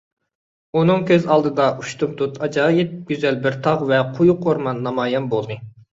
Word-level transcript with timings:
ئۇنىڭ 0.79 1.03
كۆز 1.09 1.27
ئالدىدا 1.35 1.67
ئۇشتۇمتۇت 1.83 2.41
ئاجايىپ 2.47 2.95
گۈزەل 3.11 3.37
بىر 3.47 3.59
تاغ 3.69 3.85
ۋە 3.93 4.01
قويۇق 4.17 4.49
ئورمان 4.51 4.81
نامايان 4.89 5.29
بولدى. 5.37 5.61